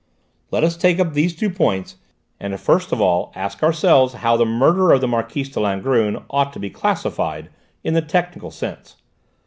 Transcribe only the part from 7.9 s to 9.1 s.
the technical sense.